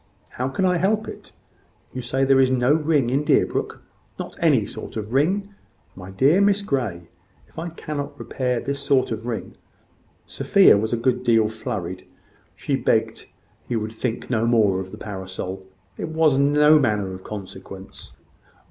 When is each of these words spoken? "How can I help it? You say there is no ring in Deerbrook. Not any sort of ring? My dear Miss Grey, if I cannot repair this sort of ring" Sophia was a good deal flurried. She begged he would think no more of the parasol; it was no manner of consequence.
"How 0.29 0.47
can 0.49 0.65
I 0.65 0.77
help 0.77 1.07
it? 1.07 1.33
You 1.93 2.01
say 2.01 2.25
there 2.25 2.39
is 2.39 2.49
no 2.49 2.73
ring 2.73 3.11
in 3.11 3.23
Deerbrook. 3.23 3.83
Not 4.17 4.35
any 4.41 4.65
sort 4.65 4.97
of 4.97 5.13
ring? 5.13 5.53
My 5.95 6.09
dear 6.09 6.41
Miss 6.41 6.63
Grey, 6.63 7.07
if 7.47 7.59
I 7.59 7.69
cannot 7.69 8.17
repair 8.17 8.59
this 8.59 8.79
sort 8.79 9.11
of 9.11 9.27
ring" 9.27 9.53
Sophia 10.39 10.75
was 10.75 10.91
a 10.91 10.97
good 10.97 11.23
deal 11.23 11.49
flurried. 11.49 12.07
She 12.55 12.75
begged 12.75 13.27
he 13.67 13.75
would 13.75 13.91
think 13.91 14.27
no 14.27 14.47
more 14.47 14.79
of 14.79 14.91
the 14.91 14.97
parasol; 14.97 15.67
it 15.99 16.07
was 16.09 16.35
no 16.35 16.79
manner 16.79 17.13
of 17.13 17.23
consequence. 17.23 18.13